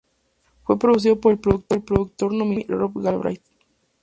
Fue 0.63 0.79
producido 0.79 1.21
por 1.21 1.33
el 1.33 1.37
productor 1.37 2.33
nominado 2.33 2.85
al 2.85 2.91
Grammy, 2.91 3.01
Rob 3.03 3.03
Galbraith. 3.03 3.43